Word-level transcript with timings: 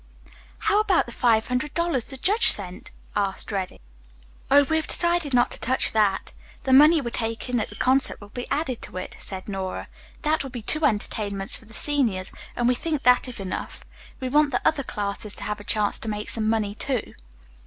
"How 0.57 0.79
about 0.79 1.05
the 1.05 1.11
five 1.11 1.47
hundred 1.47 1.75
dollars 1.75 2.05
the 2.05 2.17
judge 2.17 2.49
sent?" 2.49 2.89
asked 3.15 3.51
Reddy. 3.51 3.79
"Oh, 4.49 4.63
we 4.63 4.77
have 4.77 4.87
decided 4.87 5.31
not 5.31 5.51
to 5.51 5.59
touch 5.59 5.91
that. 5.91 6.33
The 6.63 6.73
money 6.73 6.99
we 6.99 7.11
take 7.11 7.47
in 7.49 7.59
at 7.59 7.69
the 7.69 7.75
concert 7.75 8.19
will 8.19 8.29
be 8.29 8.49
added 8.49 8.81
to 8.81 8.97
it," 8.97 9.15
said 9.19 9.47
Nora. 9.47 9.87
"That 10.23 10.41
will 10.41 10.49
be 10.49 10.63
two 10.63 10.85
entertainments 10.85 11.55
for 11.55 11.65
the 11.65 11.75
seniors, 11.75 12.31
and 12.55 12.67
we 12.67 12.73
think 12.73 13.03
that 13.03 13.27
is 13.27 13.39
enough. 13.39 13.85
We 14.19 14.27
want 14.27 14.49
the 14.49 14.67
other 14.67 14.81
classes 14.81 15.35
to 15.35 15.43
have 15.43 15.59
a 15.59 15.63
chance 15.63 15.99
to 15.99 16.09
make 16.09 16.31
some 16.31 16.49
money, 16.49 16.73
too." 16.73 17.13